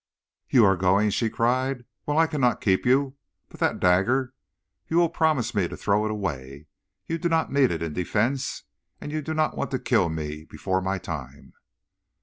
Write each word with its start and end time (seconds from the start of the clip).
"'You 0.49 0.65
are 0.65 0.75
going?' 0.75 1.11
she 1.11 1.29
cried. 1.29 1.85
'Well, 2.07 2.17
I 2.17 2.25
cannot 2.25 2.59
keep 2.59 2.87
you. 2.87 3.17
But 3.49 3.59
that 3.59 3.79
dagger! 3.79 4.33
You 4.87 4.97
will 4.97 5.09
promise 5.09 5.53
me 5.53 5.67
to 5.67 5.77
throw 5.77 6.05
it 6.05 6.09
away? 6.09 6.65
You 7.05 7.19
do 7.19 7.29
not 7.29 7.51
need 7.53 7.69
it 7.69 7.83
in 7.83 7.93
defense, 7.93 8.63
and 8.99 9.11
you 9.11 9.21
do 9.21 9.35
not 9.35 9.55
want 9.55 9.69
to 9.69 9.77
kill 9.77 10.09
me 10.09 10.43
before 10.45 10.81
my 10.81 10.97
time.' 10.97 11.53